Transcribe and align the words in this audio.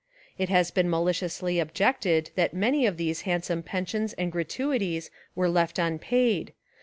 It 0.35 0.49
has 0.49 0.71
been 0.71 0.89
maliciously 0.89 1.59
objected 1.59 2.31
that 2.33 2.55
many 2.55 2.87
of 2.87 2.97
these 2.97 3.21
handsome 3.21 3.61
pensions 3.61 4.13
and 4.13 4.31
gratuities 4.31 5.11
were 5.35 5.47
left 5.47 5.77
unpaid. 5.77 6.53